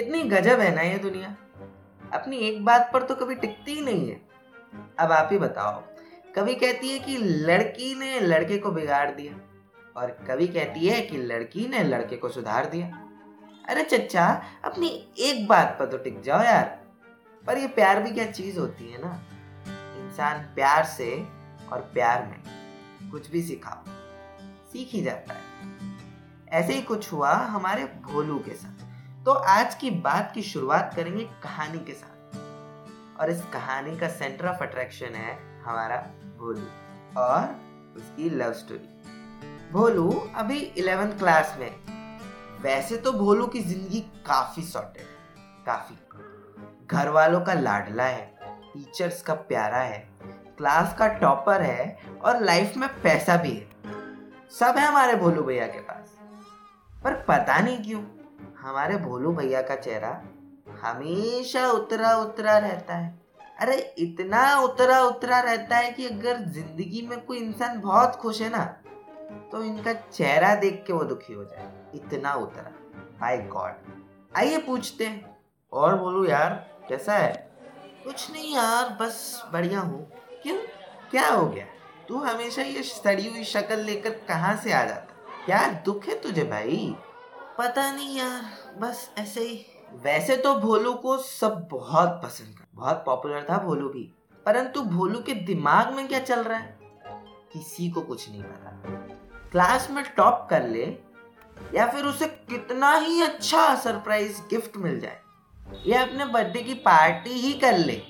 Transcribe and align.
कितनी 0.00 0.22
गजब 0.22 0.60
है 0.60 0.74
ना 0.74 0.82
ये 0.82 0.98
दुनिया। 0.98 1.28
अपनी 2.12 2.36
एक 2.36 2.64
बात 2.64 2.90
पर 2.92 3.02
तो 3.02 3.14
कभी 3.14 3.34
टिकती 3.34 3.72
ही 3.72 3.80
नहीं 3.80 4.08
है। 4.10 4.20
अब 4.98 5.12
आप 5.12 5.28
ही 5.32 5.38
बताओ 5.38 5.82
कभी 6.36 6.54
कहती 6.54 6.88
है 6.88 6.98
कि 6.98 7.16
लड़की 7.16 7.94
ने 7.94 8.20
लड़के 8.20 8.58
को 8.58 8.70
बिगाड़ 8.70 9.10
दिया 9.10 9.34
और 9.96 10.10
कभी 10.28 10.48
कहती 10.48 10.88
है 10.88 11.00
कि 11.02 11.16
लड़की 11.16 11.68
ने 11.68 11.82
लड़के 11.84 12.16
को 12.16 12.28
सुधार 12.28 12.68
दिया। 12.70 12.86
अरे 13.68 13.82
चचा 13.84 14.26
अपनी 14.64 14.88
एक 15.18 15.46
बात 15.48 15.76
पर 15.78 15.86
तो 15.86 15.98
टिक 15.98 16.20
जाओ 16.22 16.42
यार। 16.42 16.64
पर 17.46 17.58
ये 17.58 17.68
प्यार 17.68 18.02
भी 18.02 18.10
क्या 18.10 18.30
चीज़ 18.32 18.58
होती 18.58 18.90
है 18.92 19.04
ना? 19.04 19.14
इंसान 19.98 20.42
प्यार 20.54 20.84
से 20.88 21.14
और 21.72 21.90
प्यार 21.94 22.26
में 22.26 23.10
कुछ 23.10 23.30
भी 23.30 23.42
सिखाओ, 23.42 23.82
सीख 24.72 24.92
ही 24.92 25.02
जाता 25.02 25.34
है। 25.34 25.40
ऐसे 26.52 26.72
ही 26.72 26.82
कुछ 26.82 27.12
हुआ 27.12 27.32
हमारे 27.32 27.84
भोलू 28.02 28.38
के 28.38 28.54
साथ। 28.54 28.79
तो 29.20 29.32
आज 29.32 29.74
की 29.74 29.90
बात 30.00 30.30
की 30.34 30.42
शुरुआत 30.42 30.92
करेंगे 30.96 31.24
कहानी 31.42 31.78
के 31.78 31.92
साथ। 31.92 32.36
और 33.20 33.30
इस 33.30 33.42
कहानी 33.52 33.96
का 33.98 34.08
सेंटर 34.08 34.46
ऑफ़ 34.46 34.62
अट्रैक्शन 34.62 35.14
है 35.14 35.32
हमारा 35.62 35.96
भोलू 36.38 37.20
और 37.20 37.42
उसकी 37.96 38.28
लव 38.30 38.52
स्टोरी 38.52 39.72
भोलू 39.72 40.08
अभी 40.36 40.58
इलेवेंथ 40.58 41.12
क्लास 41.18 41.54
में। 41.60 41.70
वैसे 42.62 42.96
तो 42.96 43.12
भोलू 43.12 43.46
की 43.46 43.60
ज़िंदगी 43.62 44.00
काफ़ी 44.26 44.62
सॉर्टेड 44.62 45.02
है, 45.02 45.64
काफ़ी। 45.66 45.96
घर 46.86 47.08
वालों 47.08 47.40
का 47.40 47.54
लाडला 47.54 48.04
है 48.04 48.24
टीचर्स 48.72 49.20
का 49.22 49.34
प्यारा 49.34 49.80
है 49.80 49.98
क्लास 50.58 50.94
का 50.98 51.08
टॉपर 51.18 51.62
है 51.62 51.98
और 52.24 52.42
लाइफ 52.44 52.76
में 52.76 52.88
पैसा 53.02 53.36
भी 53.36 53.50
है। 53.50 53.68
सब 54.50 54.78
है 54.78 54.86
हमारे 54.86 55.16
भोलू 55.16 55.42
भैया 55.42 55.66
के 55.66 55.80
पास। 55.80 56.16
पर 57.04 57.22
पता 57.28 57.58
नहीं 57.58 57.78
क्यों 57.84 58.02
हमारे 58.60 58.96
भोलू 58.96 59.32
भैया 59.32 59.62
का 59.62 59.76
चेहरा 59.76 60.10
हमेशा 60.82 61.70
उतरा 61.70 62.14
उतरा 62.16 62.56
रहता 62.58 62.94
है। 62.94 63.18
अरे, 63.60 63.76
इतना 63.98 64.60
उतरा 64.60 65.00
उतरा 65.00 65.40
रहता 65.40 65.76
है 65.76 65.90
कि 65.92 66.06
अगर 66.06 66.38
ज़िंदगी 66.46 67.06
में 67.10 67.20
कोई 67.20 67.38
इंसान 67.38 67.80
बहुत 67.80 68.16
खुश 68.16 68.40
है 68.42 68.50
ना 68.50 68.64
तो 69.52 69.62
इनका 69.64 69.92
चेहरा 69.92 70.54
देख 70.54 70.82
के 70.86 70.92
वो 70.92 71.04
दुखी 71.04 71.32
हो 71.32 71.44
जाए। 71.44 71.68
इतना 71.94 72.32
उतरा। 72.34 72.70
बाय 73.20 73.38
गॉड 73.46 73.92
आइए 74.36 74.58
पूछते 74.58 75.06
हैं। 75.06 75.36
और 75.72 75.98
बोलू, 75.98 76.24
यार, 76.24 76.50
कैसा 76.88 77.14
है? 77.14 77.32
कुछ 78.04 78.30
नहीं 78.32 78.54
यार, 78.54 78.88
बस 79.00 79.42
बढ़िया 79.52 79.80
हूँ। 79.80 80.08
क्यों? 80.42 80.56
क्या 81.10 81.28
हो 81.28 81.46
गया? 81.46 81.64
तू 82.08 82.18
हमेशा 82.18 82.62
ये 82.62 82.82
सड़ी 82.82 83.28
हुई 83.28 83.44
शक्ल 83.44 83.78
लेकर 83.78 84.10
कहाँ 84.28 84.56
से 84.56 84.72
आ 84.72 84.84
जाता? 84.84 85.14
क्या 85.46 85.66
दुख 85.84 86.04
है 86.04 86.20
तुझे 86.20 86.44
भाई? 86.44 86.96
पता 87.60 87.90
नहीं 87.92 88.16
यार, 88.18 88.42
बस 88.78 89.10
ऐसे 89.18 89.40
ही। 89.40 89.64
वैसे 90.02 90.36
तो 90.36 90.54
भोलू 90.54 90.92
को 90.92 91.16
सब 91.18 91.68
बहुत 91.70 92.20
पसंद 92.24 92.58
कर, 92.58 92.64
बहुत 92.74 93.02
पॉपुलर 93.06 93.46
था 93.50 93.58
भोलू 93.58 93.88
भी। 93.88 94.02
परंतु 94.46 94.82
भोलू 94.82 95.18
के 95.22 95.34
दिमाग 95.34 95.92
में 95.92 96.08
क्या 96.08 96.18
चल 96.20 96.44
रहा 96.44 96.58
है? 96.58 96.78
किसी 97.52 97.90
को 97.90 98.00
कुछ 98.00 98.30
नहीं 98.30 98.42
पता। 98.42 98.70
क्लास 99.50 99.90
में 99.90 100.02
टॉप 100.16 100.46
कर 100.50 100.68
ले, 100.68 100.84
या 101.74 101.86
फिर 101.86 102.04
उसे 102.04 102.26
कितना 102.26 102.92
ही 102.92 103.20
अच्छा 103.22 103.74
सरप्राइज़ 103.76 104.40
गिफ्ट 104.50 104.76
मिल 104.76 104.98
जाए, 105.00 105.20
या 105.86 106.02
अपने 106.02 106.24
बर्थडे 106.24 106.62
की 106.62 106.74
पार्टी 106.74 107.30
ही 107.30 107.52
कर 107.52 107.78
ले। 107.78 108.02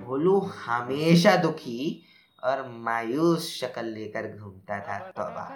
भोलू 0.00 0.38
हमेशा 0.38 1.36
दुखी 1.36 2.06
और 2.44 2.68
मायूस 2.68 3.50
शक्ल 3.50 3.84
लेकर 3.84 4.36
घूमता 4.38 4.80
था 4.80 4.98
तोबा। 4.98 5.48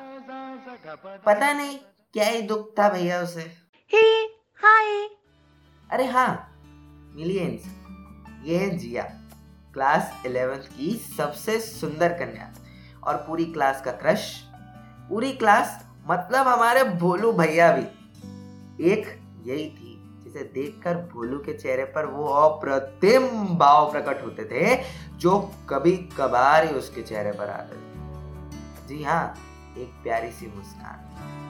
पता 1.27 1.53
नहीं 1.53 1.79
क्या 2.17 2.29
ही 2.29 2.43
दुख 2.43 2.69
था 2.79 2.89
भैया 2.89 3.21
उसे? 3.23 3.41
हे 3.91 3.99
हाय 4.61 5.09
अरे 5.91 6.05
हाँ 6.07 6.63
मिलिए 7.17 7.41
इनसे। 7.41 8.51
ये 8.51 8.69
जिया 8.71 9.03
क्लास 9.75 10.23
इलेवेंथ 10.27 10.61
की 10.61 10.91
सबसे 11.17 11.61
सुंदर 11.61 12.13
कन्या। 12.13 12.55
और 13.05 13.17
पूरी 13.17 13.45
क्लास 13.45 13.83
का 13.83 13.93
क्रश 13.93 14.41
पूरी 15.09 15.33
क्लास 15.33 15.85
मतलब 16.07 16.49
हमारे 16.49 16.85
भोलू 16.85 17.33
भैया 17.33 17.73
भी। 17.73 17.85
एक 18.93 19.07
यही 19.47 19.69
थी 19.71 20.23
जिसे 20.25 20.45
देखकर 20.45 20.97
भोलू 20.97 21.39
के 21.39 21.55
चेहरे 21.55 21.85
पर 21.85 22.07
वो 22.07 22.27
अप्रतिम 22.27 23.29
भाव 23.59 23.93
प्रकट 23.93 24.25
होते 24.25 24.45
थे 24.45 24.77
जो 25.17 25.39
कभी 25.69 25.97
कभार 25.97 26.65
ही 26.65 26.75
उसके 26.75 27.03
चेहरे 27.03 27.33
पर 27.33 27.51
आते 27.51 27.77
थे 27.77 28.89
जी 28.89 29.03
हाँ 29.05 29.39
एक 29.79 30.03
प्यारी 30.03 30.31
सी 30.31 30.47
मुस्कान। 30.47 31.46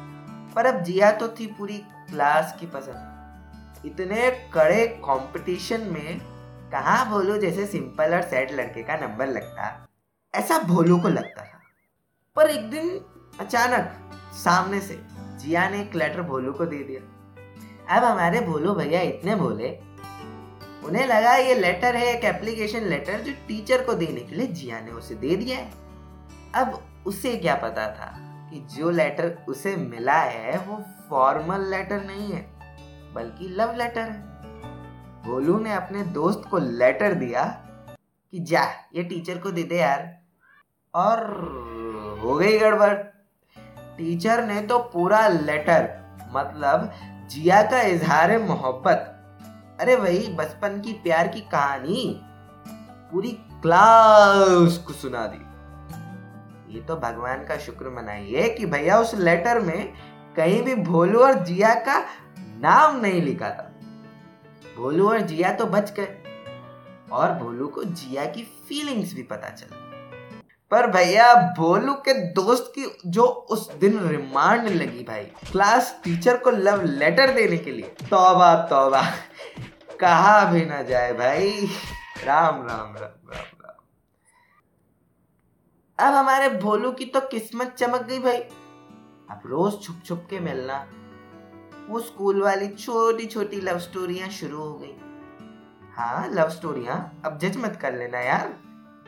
पर 0.56 0.67
अब 0.67 0.83
जिया 0.83 1.12
तो 1.12 1.28
थी 1.28 1.47
पूरी 1.47 1.78
क्लास 1.89 2.56
की 2.61 2.67
पसंद 2.67 3.87
इतने 3.87 4.50
कड़े 4.55 4.87
कंपटीशन 4.87 5.81
में 5.81 6.21
कहा 6.72 7.05
भोलू 7.05 7.37
जैसे 7.37 7.67
सिंपल 7.67 8.15
और 8.15 8.22
सैड 8.22 8.53
लड़के 8.53 8.83
का 8.83 8.97
नंबर 8.97 9.27
लगता? 9.27 9.89
ऐसा 10.34 10.59
भोलू 10.59 10.99
को 10.99 11.09
लगता 11.09 11.44
था। 11.44 11.61
पर 12.37 12.50
एक 12.50 12.71
दिन 12.71 13.00
अचानक 13.41 14.11
सामने 14.33 14.81
से 14.81 15.00
जिया 15.15 15.69
ने 15.71 15.81
एक 15.81 15.94
लेटर 15.94 16.22
भोलू 16.22 16.53
को 16.53 16.65
दे 16.65 16.77
दिया। 16.77 17.97
अब 17.97 18.05
हमारे 18.05 18.41
भोलू 18.41 18.75
भैया 18.75 19.00
इतने 19.00 19.37
बोले 19.37 19.78
उन्हें 20.84 21.06
लगा 21.06 21.34
ये 21.34 21.55
लेटर 21.55 21.97
है, 21.97 22.06
एक 22.06 22.25
एप्लीकेशन 22.25 22.81
लेटर 22.81 23.21
जो 23.21 23.33
टीचर 23.49 23.84
को 23.84 23.94
देने 23.94 24.21
के 24.21 24.34
लिए 24.34 24.47
जिया 24.47 24.81
ने 24.81 24.91
उसे 24.91 25.15
दे 25.15 25.37
दिया 25.37 25.59
है। 25.59 25.73
अब 26.55 26.83
उसे 27.06 27.37
क्या 27.37 27.55
पता 27.55 27.88
था? 27.88 28.23
कि 28.51 28.67
जो 28.77 28.91
लेटर 28.91 29.45
उसे 29.49 29.77
मिला 29.77 30.21
है, 30.21 30.59
वो 30.59 30.84
फॉर्मल 31.11 31.61
लेटर 31.61 32.05
नहीं 32.05 32.33
है, 32.33 32.53
बल्कि 33.15 33.49
लव 33.49 33.75
लेटर 33.77 34.01
है। 34.01 34.23
भोलू 35.23 35.59
ने 35.59 35.73
अपने 35.73 36.03
दोस्त 36.03 36.43
को 36.51 36.59
लेटर 36.59 37.15
दिया 37.15 37.45
कि 38.33 38.45
जा, 38.45 38.65
ये 38.95 39.03
टीचर 39.03 39.39
को 39.39 39.51
दे 39.51 39.62
दे 39.62 39.77
यार। 39.77 40.19
और 40.95 41.19
हो 42.23 42.35
गई 42.35 42.59
गड़बड़। 42.59 42.95
टीचर 43.99 44.45
ने 44.45 44.61
तो 44.61 44.79
पूरा 44.79 45.29
लेटर 45.29 46.06
मतलब 46.33 46.93
जिया 47.31 47.62
का 47.62 47.81
इजहार 47.81 48.39
मोहब्बत। 48.39 49.12
अरे 49.81 49.97
वही 49.97 50.29
बचपन 50.29 50.81
की 50.81 50.93
प्यार 50.93 51.29
की 51.29 51.41
कहानी, 51.41 52.21
पूरी 53.12 53.33
क्लास 53.33 54.85
को 54.87 54.93
सुना 54.93 55.27
दी। 55.27 55.46
ये 56.69 56.81
तो 56.81 56.97
भगवान 56.97 57.44
का 57.44 57.56
शुक्र 57.56 57.91
मनाइए 57.91 58.49
कि 58.49 58.66
भैया 58.66 58.99
उस 58.99 59.15
लेटर 59.15 59.60
में 59.60 59.93
कहीं 60.37 60.62
भी 60.62 60.75
भोलू 60.75 61.21
और 61.21 61.44
जिया 61.44 61.75
का 61.81 61.99
नाम 62.60 63.00
नहीं 63.00 63.22
लिखा 63.22 63.50
था। 63.50 63.72
भोलू 64.76 65.09
और 65.09 65.21
जिया 65.21 65.53
तो 65.53 65.66
बच 65.66 65.93
गए 65.93 66.16
और 67.12 67.32
भोलू 67.32 67.66
को 67.69 67.84
जिया 67.84 68.25
की 68.25 68.43
फीलिंग्स 68.69 69.15
भी 69.15 69.22
पता 69.22 69.49
चली। 69.49 69.84
पर 70.71 70.87
भैया, 70.87 71.34
भोलू 71.59 71.94
के 71.94 72.12
दोस्त 72.32 72.72
की 72.75 73.10
जो 73.10 73.22
उस 73.22 73.71
दिन 73.72 73.99
रिमांड 74.09 74.69
लगी 74.69 75.05
भाई 75.05 75.25
क्लास 75.50 76.00
टीचर 76.05 76.37
को 76.37 76.50
लव 76.50 76.82
लेटर 76.82 77.32
देने 77.32 77.56
के 77.56 77.71
लिए, 77.71 77.94
तौबा 78.10 78.55
तौबा, 78.71 79.03
कहा 80.00 80.44
भी 80.44 80.65
ना 80.66 80.82
जाए 80.82 81.12
भाई। 81.12 81.69
राम 82.25 82.56
राम 82.56 82.97
राम 82.97 83.31
राम। 83.32 83.56
अब 85.99 86.15
हमारे 86.15 86.49
भोलू 86.49 86.93
की 86.93 87.05
तो 87.05 87.21
किस्मत 87.21 87.75
चमक 87.79 88.03
गई 88.03 88.19
भाई। 88.19 88.39
अब 89.31 89.43
रोज 89.47 89.83
छुप 89.83 90.03
छुप 90.05 90.27
के 90.31 90.41
मिलना। 90.41 90.87
वो 91.89 92.01
स्कूल 92.01 92.43
वाली 92.43 92.69
छोटी 92.69 93.27
छोटी 93.27 93.61
लव 93.61 93.79
स्टोरियाँ 93.79 94.29
शुरू 94.29 94.59
हो 94.59 94.75
गई। 94.75 94.95
हाँ 95.95 96.29
लव 96.29 96.49
स्टोरियाँ? 96.49 97.23
अब 97.25 97.39
जज 97.39 97.56
मत 97.56 97.79
कर 97.83 97.95
लेना 97.95 98.21
यार। 98.21 98.59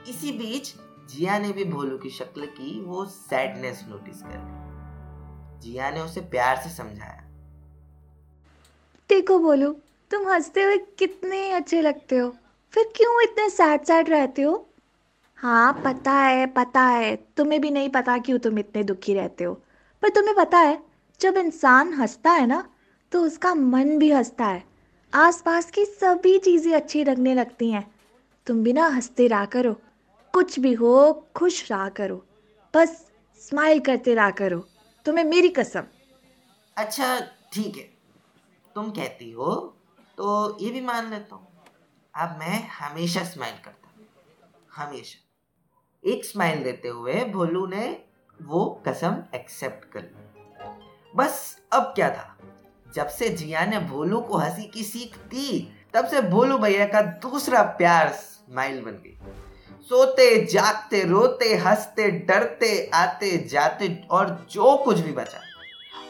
इसी 0.08 0.32
बीच 0.32 0.74
जिया 1.10 1.38
ने 1.38 1.52
भी 1.52 1.64
भोलू 1.64 1.98
की 1.98 2.10
शक्ल 2.10 2.46
की 2.46 2.80
वो 2.84 3.04
सैडनेस 3.04 3.84
नोटिस 3.88 4.22
कर 4.22 4.38
ली 4.38 5.60
जिया 5.60 5.90
ने 5.90 6.00
उसे 6.00 6.20
प्यार 6.20 6.56
से 6.56 6.70
समझाया। 6.70 7.24
देखो 9.10 9.38
बोलो 9.38 9.72
तुम 10.10 10.28
हँसते 10.28 10.62
हुए 10.62 10.76
कितने 10.76 11.50
अच्छे 11.52 11.80
लगते 11.82 12.16
हो। 12.16 12.36
फिर 12.72 12.92
क्यों 12.96 13.22
इतने 13.22 13.50
सैड 13.50 13.84
सैड 13.84 14.08
रहते 14.08 14.42
हो? 14.42 14.67
हाँ 15.38 15.72
पता 15.84 16.12
है 16.12 16.46
पता 16.46 16.80
है। 16.82 17.14
तुम्हें 17.36 17.60
भी 17.60 17.70
नहीं 17.70 17.88
पता 17.88 18.18
क्यों 18.18 18.38
तुम 18.38 18.58
इतने 18.58 18.82
दुखी 18.84 19.14
रहते 19.14 19.44
हो। 19.44 19.52
पर 20.02 20.08
तुम्हें 20.08 20.34
पता 20.36 20.58
है, 20.58 20.78
जब 21.20 21.36
इंसान 21.36 21.92
हंसता 21.94 22.30
है 22.30 22.46
ना 22.46 22.68
तो 23.12 23.22
उसका 23.22 23.54
मन 23.54 23.98
भी 23.98 24.10
हंसता 24.10 24.46
है। 24.46 24.62
आसपास 25.12 25.70
की 25.70 25.84
सभी 25.84 26.38
चीज़ें 26.38 26.72
अच्छी 26.72 27.04
लगने 27.04 27.34
लगती 27.34 27.70
हैं। 27.70 27.84
तुम 28.46 28.62
भी 28.62 28.72
ना 28.72 28.86
हँसते 28.86 29.26
रहा 29.26 29.44
करो। 29.44 29.72
कुछ 30.34 30.58
भी 30.58 30.72
हो, 30.72 31.26
खुश 31.36 31.70
रहा 31.70 31.88
करो। 31.88 32.16
बस 32.74 33.06
स्माइल 33.42 33.80
करते 33.80 34.14
रहा 34.14 34.30
करो। 34.30 34.58
तुम्हें 35.06 35.24
मेरी 35.24 35.48
कसम। 35.48 35.86
अच्छा 36.76 37.18
ठीक 37.52 37.76
है। 37.76 37.82
तुम 38.76 38.90
कहती 38.90 39.30
हो 39.30 39.54
तो 40.18 40.58
ये 40.60 40.70
भी 40.70 40.80
मान 40.80 41.10
लेता 41.10 41.34
हूँ। 41.34 41.46
अब 42.14 42.36
मैं 42.38 42.68
हमेशा 42.68 43.24
स्माइल 43.24 43.54
करता 43.64 43.88
हूँ। 43.88 44.06
हमेशा। 44.76 45.27
एक 46.08 46.24
स्माइल 46.24 46.62
देते 46.62 46.88
हुए 46.88 47.24
भोलू 47.24 47.66
ने 47.66 48.02
वो 48.42 48.82
कसम 48.88 49.16
एक्सेप्ट 49.34 49.92
कर 49.92 50.00
ली। 50.00 50.42
बस 51.16 51.58
अब 51.72 51.82
क्या 51.82 52.10
था? 52.10 52.38
जब 52.94 53.08
से 53.08 53.28
जिया 53.28 53.66
ने 53.66 53.78
भोलू 53.78 54.20
को 54.20 54.36
हँसी 54.36 54.62
की 54.62 54.82
सीख 54.82 55.16
दी, 55.16 55.72
तब 55.94 56.06
से 56.06 56.20
भोलू 56.20 56.58
भैया 56.58 56.86
का 56.86 57.02
दूसरा 57.02 57.62
प्यार 57.62 58.08
स्माइल 58.08 58.80
बन 58.80 58.90
गई। 58.90 59.18
सोते, 59.82 60.44
जागते, 60.44 61.04
रोते, 61.04 61.54
हँसते, 61.54 62.10
डरते, 62.10 62.90
आते, 62.94 63.38
जाते 63.38 64.04
और 64.10 64.46
जो 64.50 64.76
कुछ 64.76 64.98
भी 64.98 65.12
बचा। 65.12 65.40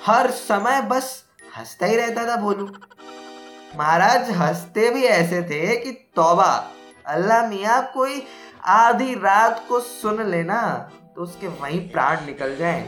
हर 0.06 0.30
समय 0.30 0.82
बस 0.82 1.24
हंसता 1.58 1.86
ही 1.86 1.96
रहता 1.96 2.26
था 2.26 2.40
भोलू। 2.40 2.66
महाराज 3.76 4.30
हँसते 4.30 4.90
भी 4.90 5.02
ऐसे 5.02 5.42
थे 5.42 5.76
कि 5.76 5.92
तौबा, 5.92 6.70
अल्लाह 7.06 7.48
मियाँ 7.48 7.90
कोई 7.94 8.22
आधी 8.68 9.14
रात 9.14 9.64
को 9.68 9.80
सुन 9.80 10.22
लेना 10.22 10.60
तो 11.16 11.22
उसके 11.22 11.48
वहीं 11.48 11.80
प्राण 11.90 12.24
निकल 12.26 12.56
जाए। 12.56 12.82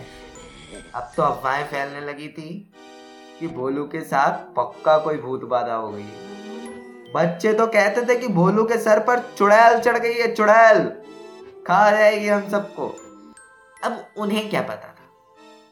अब 0.95 1.13
तो 1.17 1.23
अफवाहें 1.23 1.65
फैलने 1.67 2.01
लगी 2.03 2.29
थी 2.29 2.51
कि 3.41 3.47
भोलू 3.49 3.85
के 3.85 4.01
साथ 4.03 4.45
पक्का 4.55 4.97
कोई 4.99 5.17
भूत 5.19 5.45
बाधा 5.45 5.75
हो 5.75 5.89
गई। 5.89 6.03
बच्चे 7.15 7.53
तो 7.53 7.67
कहते 7.67 8.05
थे 8.07 8.17
कि 8.17 8.29
भोलू 8.31 8.65
के 8.65 8.79
सर 8.79 9.01
पर 9.05 9.21
चुड़ैल 9.39 9.79
चढ़ 9.81 9.99
गई 9.99 10.15
है, 10.15 10.35
चुड़ैल। 10.35 10.85
खा 11.67 11.91
जाएगी 11.91 12.29
हम 12.29 12.49
सबको। 12.49 12.89
अब 13.85 14.05
उन्हें 14.19 14.49
क्या 14.51 14.63
पता 14.63 14.89
था 14.89 15.09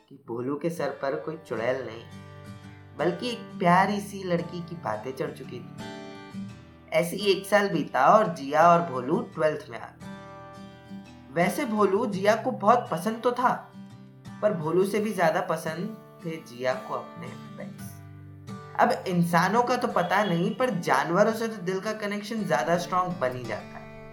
कि 0.09 0.25
भोलू 0.29 0.57
के 0.57 0.71
सर 0.71 0.99
पर 1.03 1.15
कोई 1.21 1.37
चुड़ैल 1.49 1.85
नहीं, 1.87 2.03
बल्कि 2.99 3.31
एक 3.31 3.39
प्यारी 3.59 4.01
सी 4.01 4.23
लड़की 4.25 4.61
की 4.61 4.77
बातें 4.85 5.13
चढ़ 5.13 5.31
चुकी 5.31 5.59
थी। 5.59 5.97
ऐसे 6.93 7.17
ही 7.17 7.31
एक 7.33 7.47
साल 7.47 7.69
बीता 7.69 8.07
और 8.09 8.35
जिया 8.35 8.69
और 8.69 8.83
भोलू 8.91 9.21
ट्वेल्थ 9.35 9.67
में 9.71 9.79
आ 9.79 9.87
गए। 9.87 10.07
वैसे 11.35 11.65
भोलू 11.67 12.07
जिया 12.07 12.35
को 12.37 12.51
बहुत 12.51 12.89
पसंद 12.91 13.21
तो 13.23 13.33
था, 13.33 13.53
पर 14.43 14.53
भोलू 14.55 14.85
से 14.85 15.01
भी 15.01 15.13
ज़्यादा 15.13 15.41
पसंद 15.47 15.97
थे 16.25 16.37
जिया 16.49 16.75
को 16.89 16.95
अपने 16.95 17.37
अब 18.81 18.93
इंसानों 19.09 19.63
का 19.63 19.77
तो 19.77 19.89
पता 19.89 20.23
नहीं, 20.25 20.55
पर 20.55 20.71
जानवरों 20.71 21.33
से 21.33 21.47
तो 21.49 21.63
दिल 21.63 21.81
का 21.81 21.93
कनेक्शन 21.93 22.45
ज़्यादा 22.45 22.77
स्ट्रांग 22.79 23.13
बन 23.13 23.37
ही 23.37 23.45
जाता 23.45 23.79
है। 23.79 24.13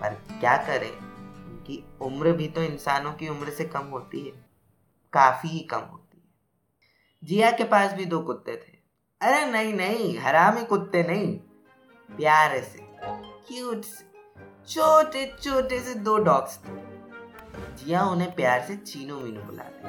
पर 0.00 0.14
क्या 0.40 0.56
करें, 0.58 0.90
उनकी 0.90 1.82
उम्र 2.02 2.32
भी 2.32 2.48
तो 2.48 2.62
इंसानों 2.62 3.12
की 3.12 3.28
उम्र 3.28 3.50
से 3.50 3.64
कम 3.66 3.86
होती 3.86 4.20
है, 4.20 4.32
काफ़ी 5.12 5.48
ही 5.48 5.60
कम 5.70 5.82
होती 5.82 6.18
है। 6.18 6.24
जिया 7.22 7.50
के 7.50 7.64
पास 7.64 7.92
भी 7.92 8.04
दो 8.04 8.20
कुत्ते 8.22 8.56
थे। 8.56 8.74
अरे 9.20 9.44
नहीं 9.52 9.72
नहीं, 9.74 10.18
हरामी 10.18 10.64
कुत्ते 10.64 11.02
नहीं। 11.02 11.38
प्यारे 12.10 12.60
से 12.60 12.78
क्यूट 13.48 13.82
से, 13.84 14.04
छोटे 14.68 15.36
छोटे 15.42 15.80
से 15.80 15.94
दो 15.94 16.18
डॉग्स 16.18 16.58
थे। 16.58 16.74
जिया 17.76 18.02
उन्हें 18.02 18.34
प्यार 18.34 18.62
से 18.62 18.76
चीनू 18.76 19.20
मीनू 19.20 19.42
बुलाते 19.42 19.82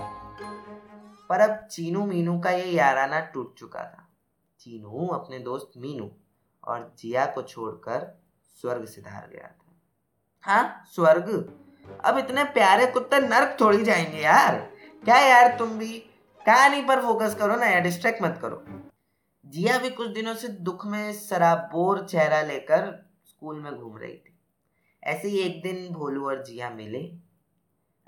पर 1.29 1.39
अब 1.39 1.67
चीनू 1.67 2.05
मीनू 2.05 2.39
का 2.39 2.51
ये 2.51 2.65
याराना 2.65 3.19
टूट 3.19 3.57
चुका 3.57 3.79
था। 3.79 4.07
चीनू 4.59 5.07
अपने 5.07 5.39
दोस्त 5.39 5.71
मीनू 5.77 6.11
और 6.67 6.95
जिया 6.99 7.25
को 7.25 7.41
छोड़कर 7.41 8.23
स्वर्ग 8.61 8.85
से 8.85 9.01
धार 9.01 9.29
गया 9.33 9.47
था। 9.47 9.81
हाँ 10.41 10.83
स्वर्ग? 10.95 11.53
अब 12.05 12.17
इतने 12.17 12.43
प्यारे 12.43 12.85
कुत्ते 12.85 13.19
नर्क 13.19 13.57
थोड़ी 13.61 13.83
जाएँगे 13.83 14.17
यार। 14.17 14.55
क्या 15.05 15.17
यार 15.17 15.57
तुम 15.57 15.69
भी? 15.69 15.99
कहानी 16.45 16.81
पर 16.81 17.01
फोकस 17.01 17.35
करो 17.35 17.55
ना 17.55 17.65
यार 17.65 17.81
डिस्ट्रैक्ट 17.81 18.21
मत 18.21 18.39
करो। 18.41 18.76
जिया 19.47 19.77
भी 19.77 19.89
कुछ 19.89 20.09
दिनों 20.09 20.33
से 20.35 20.47
दुख 20.47 20.85
में 20.85 21.13
शराबोर 21.13 22.05
चेहरा 22.05 22.41
लेकर 22.41 22.91
स्कूल 23.25 23.59
में 23.59 23.73
घूम 23.73 23.97
रही 23.97 24.13
थी। 24.13 24.33
ऐसे 25.03 25.27
ही 25.27 25.39
एक 25.39 25.61
दिन 25.63 25.87
भोलू 25.93 26.25
और 26.25 26.43
जिया 26.43 26.69
मिले। 26.69 26.99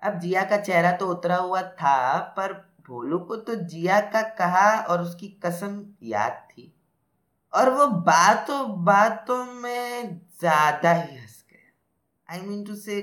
अब 0.01 0.19
जिया 0.19 0.43
का 0.43 0.57
चेहरा 0.57 0.91
तो 0.91 1.07
उतरा 1.07 1.35
हुआ 1.35 1.61
था 1.61 2.17
पर 2.37 2.53
भोलू 2.87 3.19
को 3.19 3.35
तो 3.35 3.55
जिया 3.55 3.99
का 4.11 4.21
कहा 4.37 4.69
और 4.83 5.01
उसकी 5.01 5.27
कसम 5.45 5.83
याद 6.03 6.47
थी। 6.51 6.73
और 7.53 7.69
वो 7.69 7.87
बातों 7.87 8.83
बातों 8.85 9.43
में 9.45 10.19
ज़्यादा 10.39 10.91
ही 10.93 11.15
हंस 11.15 11.43
गया। 11.51 12.33
आई 12.33 12.41
मीन 12.41 12.63
टू 12.63 12.75
से 12.75 13.01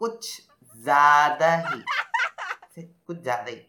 कुछ 0.00 0.42
ज़्यादा 0.76 1.54
ही 1.56 1.82
से 2.74 2.82
कुछ 3.06 3.22
ज़्यादा 3.22 3.50
ही। 3.50 3.60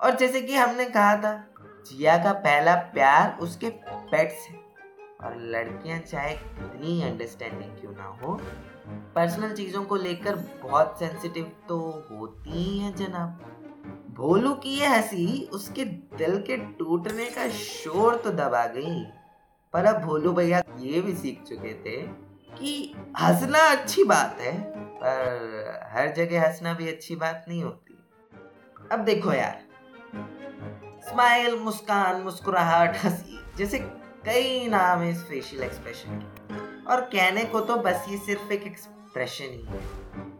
और 0.00 0.16
जैसे 0.16 0.40
कि 0.42 0.56
हमने 0.56 0.84
कहा 0.86 1.16
था 1.16 1.32
जिया 1.86 2.16
का 2.24 2.32
पहला 2.40 2.74
प्यार 2.94 3.38
उसके 3.42 3.68
पेट 3.84 4.32
से 4.32 4.54
और 5.24 5.36
लड़कियाँ 5.50 5.98
चाहे 6.00 6.34
कितनी 6.34 7.02
अंडरस्टैंडिंग 7.02 7.70
क्यों 7.70 7.92
ना 7.92 8.06
हो 8.22 8.40
पर्सनल 9.14 9.52
चीज़ों 9.52 9.82
को 9.84 9.96
लेकर 9.96 10.36
बहुत 10.62 10.98
सेंसिटिव 10.98 11.50
तो 11.68 11.78
होती 12.10 12.50
ही 12.52 12.78
है 12.78 12.92
जनाब। 12.96 13.46
भोलू 14.16 14.52
की 14.54 14.70
ये 14.70 14.86
हँसी 14.86 15.48
उसके 15.52 15.84
दिल 16.16 16.36
के 16.42 16.56
टूटने 16.78 17.26
का 17.30 17.48
शोर 17.50 18.16
तो 18.16 18.30
दबा 18.32 18.64
गई। 18.66 19.02
पर 19.74 19.84
अब 19.84 20.00
भोलू 20.02 20.32
भैया 20.32 20.62
ये 20.78 21.00
भी 21.00 21.14
सीख 21.14 21.42
चुके 21.42 21.72
थे 21.84 21.96
कि 22.50 22.72
हंसना 23.20 23.58
अच्छी 23.70 24.04
बात 24.04 24.38
है, 24.40 24.52
पर 24.96 25.90
हर 25.92 26.12
जगह 26.14 26.46
हंसना 26.46 26.72
भी 26.74 26.88
अच्छी 26.88 27.16
बात 27.16 27.44
नहीं 27.48 27.62
होती। 27.62 27.98
अब 28.92 29.04
देखो 29.04 29.32
यार। 29.32 29.62
स्माइल, 31.08 31.56
मुस्कान, 31.56 32.20
मुस्कुराहट, 32.20 32.96
हँसी, 33.04 33.44
जैसे 33.56 33.78
कई 34.24 34.68
नाम 34.68 35.00
है 35.00 35.10
इस 35.10 35.22
फेशियल 35.22 35.62
एक्सप्रेशन 35.62 36.18
के। 36.18 36.92
और 36.92 37.00
कहने 37.00 37.44
को 37.44 37.60
तो 37.60 37.76
बस 37.76 38.06
ये 38.08 38.18
सिर्फ़ 38.18 38.52
एक 38.52 38.62
एक्सप्रेशन 38.62 39.44
ही 39.44 39.62
है। 39.62 39.78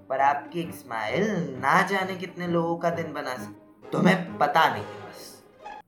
पर 0.07 0.21
आपकी 0.21 0.61
एक 0.61 0.75
स्माइल 0.75 1.31
ना 1.59 1.83
जाने 1.83 2.17
कितने 2.17 2.47
लोगों 2.47 2.77
का 2.77 2.91
दिन 2.91 3.12
बना 3.12 3.37
सकते 3.37 3.91
तुम्हें 3.91 4.39
पता 4.39 4.69
नहीं 4.69 4.85
बस। 4.85 5.43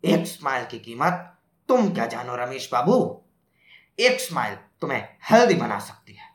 एक 0.04 0.26
स्माइल 0.26 0.66
की 0.66 0.78
कीमत 0.78 1.36
तुम 1.68 1.94
क्या 1.94 2.06
जानो 2.06 2.36
रमेश 2.36 2.68
बाबू? 2.72 3.22
एक 3.98 4.20
स्माइल 4.20 4.54
तुम्हें 4.80 5.08
हेल्दी 5.30 5.54
बना 5.54 5.78
सकती 5.78 6.12
है। 6.14 6.26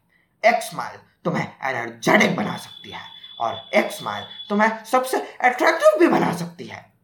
एक 0.45 0.61
स्माइल 0.61 0.99
तुम्हें 1.25 1.51
एनर्जेटिक 1.63 2.35
बना 2.35 2.57
सकती 2.57 2.91
है। 2.91 3.17
और 3.39 3.69
एक 3.73 3.91
स्माइल 3.91 4.23
तुम्हें 4.49 4.85
सबसे 4.85 5.17
अट्रैक्टिव 5.17 5.99
भी 5.99 6.07
बना 6.07 6.33
सकती 6.33 6.65
है। 6.65 6.96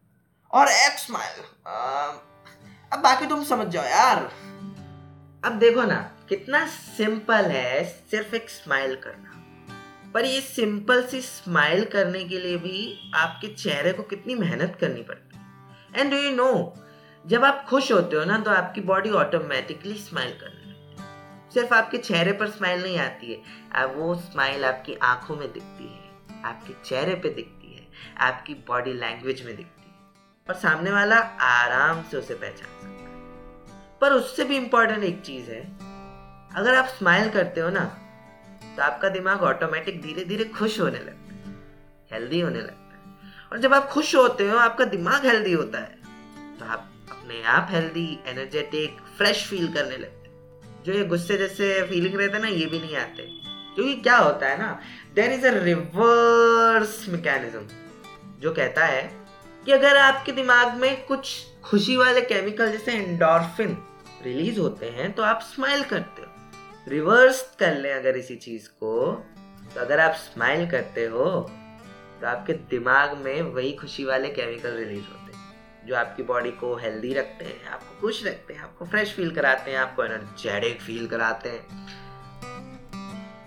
और 0.54 0.68
एक 0.68 0.98
स्माइल 0.98 1.42
अब 2.92 3.00
बाकी 3.02 3.26
तुम 3.26 3.42
समझ 3.44 3.66
जाओ 3.66 3.84
यार। 3.84 4.18
अब 5.42 5.52
देखो 5.52 5.82
ना, 5.82 5.96
कितना 6.28 6.66
सिंपल 6.66 7.44
है 7.46 7.84
सिर्फ़ 8.10 8.34
एक 8.34 8.50
स्माइल 8.50 8.94
करना। 8.96 9.30
पर 10.14 10.24
ये 10.24 10.40
सिंपल 10.40 11.02
सी 11.06 11.20
स्माइल 11.20 11.84
करने 11.84 12.24
के 12.24 12.38
लिए 12.38 12.56
भी 12.56 13.10
आपके 13.14 13.48
चेहरे 13.54 13.92
को 13.92 14.02
कितनी 14.04 14.34
मेहनत 14.34 14.76
करनी 14.80 15.02
पड़ती 15.02 15.36
है। 15.36 15.42
एंड 15.94 16.10
डू 16.10 16.16
यू 16.16 16.30
नो 16.30 16.74
जब 17.24 17.44
आप 17.44 17.64
खुश 17.68 17.90
होते 17.92 18.16
हो 18.16 18.24
ना 18.24 18.38
तो 18.38 18.50
आपकी 18.50 18.80
बॉडी 18.82 19.10
ऑटोमेटिकली 19.16 19.94
स्माइल 19.98 20.32
करने 20.32 20.70
लगती 20.70 21.02
है। 21.02 21.50
सिर्फ़ 21.54 21.74
आपके 21.74 21.98
चेहरे 21.98 22.32
पर 22.32 22.50
स्माइल 22.50 22.82
नहीं 22.82 22.98
आती 23.00 23.32
है, 23.32 23.42
अब 23.74 23.96
वो 23.96 24.14
स्माइल 24.22 24.64
आपकी 24.64 24.94
आँखों 25.04 25.36
में 25.36 25.52
दिखती 25.52 25.84
है, 25.84 26.42
आपके 26.44 26.74
चेहरे 26.84 27.14
पे 27.14 27.28
दिखती 27.30 27.74
है, 27.74 27.86
आपकी 28.20 28.54
बॉडी 28.68 28.92
लैंग्वेज 28.94 29.44
में 29.46 29.56
दिखती 29.56 29.80
है। 29.80 29.83
और 30.48 30.54
सामने 30.54 30.90
वाला 30.90 31.16
आराम 31.42 32.02
से 32.02 32.16
उसे 32.16 32.34
पहचान 32.34 32.56
सकता 32.56 32.86
है। 32.88 33.98
पर 34.00 34.12
उससे 34.12 34.44
भी 34.44 34.56
इंपॉर्टेंट 34.56 35.04
एक 35.04 35.20
चीज़ 35.22 35.50
है, 35.50 35.60
अगर 36.56 36.74
आप 36.74 36.88
स्माइल 36.88 37.30
करते 37.30 37.60
हो 37.60 37.70
ना 37.70 37.84
तो 38.76 38.82
आपका 38.82 39.08
दिमाग 39.08 39.42
ऑटोमेटिक 39.42 40.00
धीरे 40.02 40.24
धीरे 40.24 40.44
खुश 40.50 40.78
होने 40.80 40.98
लगता 40.98 41.32
है 41.32 41.54
हेल्दी 42.12 42.40
होने 42.40 42.60
लगता 42.60 42.94
है। 42.94 43.48
और 43.52 43.58
जब 43.58 43.74
आप 43.74 43.88
खुश 43.88 44.14
होते 44.14 44.48
हो, 44.50 44.56
आपका 44.58 44.84
दिमाग 44.84 45.26
हेल्दी 45.26 45.52
होता 45.52 45.78
है 45.78 46.58
तो 46.58 46.64
आप 46.66 46.90
अपने 47.10 47.42
आप 47.48 47.68
हेल्दी 47.70 48.06
एनर्जेटिक 48.26 49.00
फ्रेश 49.18 49.46
फील 49.48 49.72
करने 49.72 49.96
लगते 49.96 50.82
जो 50.84 50.92
ये 50.92 51.04
गुस्से 51.06 51.36
जैसे 51.38 51.82
फीलिंग 51.88 52.14
रहते 52.14 52.38
ना, 52.38 52.48
ये 52.48 52.66
भी 52.66 52.80
नहीं 52.80 52.96
आते। 52.96 53.30
क्योंकि 53.74 53.94
क्या 53.96 54.16
होता 54.16 54.48
है 54.48 54.58
ना 54.58 54.78
there 55.14 55.32
is 55.32 55.46
a 55.46 55.50
reverse 55.62 57.04
mechanism 57.08 57.66
जो 58.40 58.52
कहता 58.54 58.86
है 58.86 59.23
कि 59.66 59.72
अगर 59.72 59.96
आपके 59.96 60.32
दिमाग 60.32 60.74
में 60.74 61.04
कुछ 61.06 61.30
खुशी 61.64 61.96
वाले 61.96 62.20
केमिकल 62.20 62.72
जैसे 62.72 62.92
एंडोर्फिन 62.92 63.76
रिलीज़ 64.24 64.60
होते 64.60 64.86
हैं 64.86 65.12
तो 65.12 65.22
आप 65.22 65.40
स्माइल 65.44 65.82
करते 65.84 66.22
हो। 66.22 66.28
रिवर्स 66.88 67.42
कर 67.58 67.74
लें 67.74 67.92
अगर 67.94 68.16
इसी 68.16 68.36
चीज़ 68.36 68.68
को। 68.70 69.12
तो 69.74 69.80
अगर 69.80 70.00
आप 70.00 70.14
स्माइल 70.14 70.70
करते 70.70 71.04
हो 71.06 71.24
तो 72.20 72.26
आपके 72.26 72.52
दिमाग 72.70 73.16
में 73.16 73.40
वही 73.44 73.72
खुशी 73.72 74.04
वाले 74.04 74.28
केमिकल 74.28 74.74
रिलीज़ 74.74 75.04
होते 75.04 75.36
हैं, 75.36 75.42
जो 75.86 75.96
आपकी 75.96 76.22
बॉडी 76.22 76.50
को 76.50 76.74
हेल्दी 76.76 77.12
रखते 77.14 77.44
हैं, 77.44 77.66
आपको 77.66 78.00
खुश 78.00 78.24
रखते 78.26 78.54
हैं, 78.54 78.60
आपको 78.60 78.84
फ्रेश 78.84 79.12
फील 79.12 79.30
कराते 79.30 79.70
हैं, 79.70 79.78
आपको 79.78 80.04
एनर्जेटिक 80.04 80.80
फील 80.80 81.06
कराते 81.06 81.48
हैं। 81.48 81.64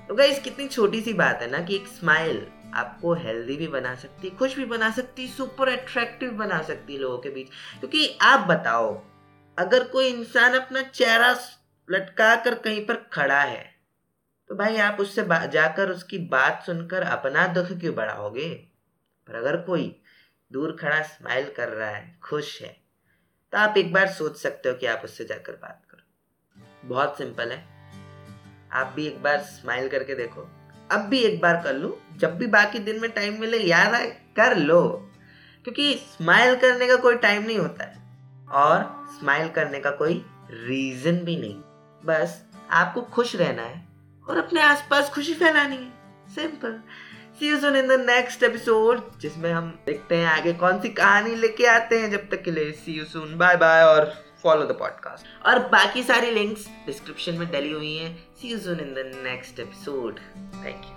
तो 0.07 0.15
गाइस, 0.15 0.39
कितनी 0.39 0.67
छोटी 0.67 1.01
सी 1.01 1.13
बात 1.13 1.41
है 1.41 1.49
ना 1.51 1.59
कि 1.59 1.75
एक 1.75 1.87
स्माइल 1.89 2.45
आपको 2.75 3.13
हेल्दी 3.13 3.57
भी 3.57 3.67
बना 3.67 3.95
सकती, 3.95 4.29
खुश 4.29 4.55
भी 4.55 4.65
बना 4.65 4.91
सकती 4.91 5.27
सुपर 5.27 5.69
अट्रैक्टिव 5.69 6.31
बना 6.31 6.61
सकती 6.61 6.97
लोगों 6.97 7.17
के 7.17 7.29
बीच। 7.29 7.47
क्योंकि 7.79 8.17
आप 8.21 8.47
बताओ, 8.47 9.03
अगर 9.57 9.87
कोई 9.87 10.07
इंसान 10.07 10.53
अपना 10.53 10.81
चेहरा 10.81 11.37
लटका 11.89 12.35
कर 12.35 12.55
कहीं 12.55 12.85
पर 12.85 12.95
खड़ा 13.13 13.41
है 13.41 13.75
तो 14.49 14.55
भाई 14.55 14.77
आप 14.77 14.97
उससे 14.99 15.23
जाकर 15.47 15.89
उसकी 15.89 16.17
बात 16.17 16.63
सुनकर 16.65 17.03
अपना 17.03 17.47
दुख 17.47 17.79
क्यों 17.79 17.95
बढ़ाओगे? 17.95 18.53
पर 19.27 19.35
अगर 19.35 19.57
कोई 19.57 20.01
दूर 20.51 20.77
खड़ा 20.81 21.01
स्माइल 21.01 21.51
कर 21.57 21.69
रहा 21.69 21.89
है, 21.89 22.19
खुश 22.23 22.61
है 22.61 22.77
तो 23.51 23.57
आप 23.57 23.77
एक 23.77 23.93
बार 23.93 24.07
सोच 24.07 24.37
सकते 24.37 24.69
हो 24.69 24.75
कि 24.75 24.85
आप 24.85 25.01
उससे 25.03 25.25
जाकर 25.25 25.53
बात 25.53 25.81
करो। 25.89 26.87
बहुत 26.87 27.17
सिंपल 27.17 27.51
है। 27.51 27.65
आप 28.71 28.93
भी 28.95 29.07
एक 29.07 29.21
बार 29.23 29.39
स्माइल 29.39 29.89
करके 29.89 30.15
देखो। 30.15 30.49
अब 30.91 30.99
भी 30.99 31.19
एक 31.19 31.41
बार 31.41 31.61
कर 31.63 31.73
लो, 31.73 32.01
जब 32.17 32.37
भी 32.37 32.47
बाकी 32.47 32.79
दिन 32.79 32.99
में 32.99 33.11
टाइम 33.11 33.39
मिले, 33.41 33.57
याद 33.57 33.93
आए, 33.93 34.07
कर 34.07 34.57
लो। 34.57 35.11
क्योंकि 35.63 35.93
स्माइल 35.93 36.55
करने 36.55 36.87
का 36.87 36.95
कोई 36.95 37.15
टाइम 37.15 37.43
नहीं 37.43 37.57
होता 37.57 37.83
है, 37.83 37.97
और 38.51 39.07
स्माइल 39.19 39.49
करने 39.49 39.79
का 39.79 39.91
कोई 39.91 40.25
रीजन 40.51 41.17
भी 41.17 41.37
नहीं। 41.37 41.55
बस, 42.05 42.43
आपको 42.71 43.01
खुश 43.01 43.35
रहना 43.35 43.61
है, 43.61 43.87
और 44.29 44.37
अपने 44.37 44.61
आसपास 44.61 45.09
खुशी 45.09 45.33
फैलानी 45.33 45.75
है। 45.75 45.89
Simple 46.35 46.81
see 47.39 47.49
you 47.49 47.57
in 47.57 47.87
the 47.87 47.91
next 47.91 48.43
episode 48.43 49.19
जिसमें 49.19 49.51
हम 49.53 49.79
देखते 49.85 50.15
हैं 50.15 50.27
आगे 50.27 50.53
कौन 50.53 50.79
सी 50.81 50.89
कहानी 50.89 51.35
लेके 51.35 51.65
आते 51.65 51.99
हैं 51.99 52.11
जब 52.11 52.29
तक 52.29 52.41
के 52.41 52.51
लिए। 52.51 52.71
See 52.71 52.97
you 52.97 53.05
soon 53.05 53.37
bye 53.37 53.55
bye 53.55 53.83
और 53.83 54.26
फॉलो 54.47 54.65
द 54.65 54.77
पॉडकास्ट 54.79 55.45
और 55.45 55.59
बाकी 55.69 56.03
सारी 56.03 56.31
लिंक्स 56.31 56.67
डिस्क्रिप्शन 56.85 57.37
में 57.37 57.49
डली 57.51 57.71
हुई 57.71 57.95
हैं. 57.95 58.11
See 58.35 58.51
you 58.51 58.59
soon 58.59 58.79
in 58.79 58.93
the 58.93 59.11
next 59.23 59.59
episode 59.59 60.19
thank 60.65 60.85
you 60.85 60.95